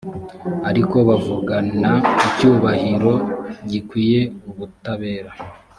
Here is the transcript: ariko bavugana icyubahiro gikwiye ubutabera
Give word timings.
ariko 0.69 0.97
bavugana 1.07 1.91
icyubahiro 2.27 3.13
gikwiye 3.69 4.19
ubutabera 4.49 5.31